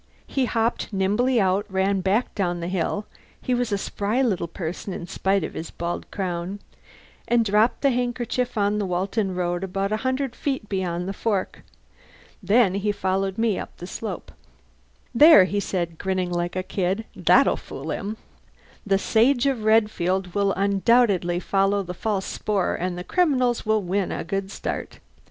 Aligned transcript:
He 0.25 0.45
hopped 0.45 0.91
nimbly 0.91 1.39
out, 1.39 1.67
ran 1.69 2.01
back 2.01 2.33
down 2.33 2.59
the 2.59 2.67
hill 2.67 3.05
(he 3.39 3.53
was 3.53 3.71
a 3.71 3.77
spry 3.77 4.23
little 4.23 4.47
person 4.47 4.93
in 4.93 5.05
spite 5.05 5.43
of 5.43 5.53
his 5.53 5.69
bald 5.69 6.09
crown), 6.09 6.59
and 7.27 7.45
dropped 7.45 7.81
the 7.81 7.91
handkerchief 7.91 8.57
on 8.57 8.79
the 8.79 8.87
Walton 8.87 9.35
Road 9.35 9.63
about 9.63 9.91
a 9.91 9.97
hundred 9.97 10.35
feet 10.35 10.67
beyond 10.67 11.07
the 11.07 11.13
fork. 11.13 11.61
Then 12.41 12.73
he 12.73 12.91
followed 12.91 13.37
me 13.37 13.59
up 13.59 13.77
the 13.77 13.85
slope. 13.85 14.31
"There," 15.13 15.43
he 15.43 15.59
said, 15.59 15.99
grinning 15.99 16.31
like 16.31 16.55
a 16.55 16.63
kid, 16.63 17.05
"that'll 17.15 17.55
fool 17.57 17.91
him. 17.91 18.17
The 18.83 18.97
Sage 18.97 19.45
of 19.45 19.65
Redfield 19.65 20.33
will 20.33 20.51
undoubtedly 20.53 21.39
follow 21.39 21.85
a 21.87 21.93
false 21.93 22.25
spoor 22.25 22.73
and 22.73 22.97
the 22.97 23.03
criminals 23.03 23.67
will 23.67 23.83
win 23.83 24.11
a 24.11 24.23
good 24.23 24.49
start. 24.49 24.97